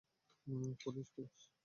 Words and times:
Police, 0.79 1.07
police. 1.15 1.51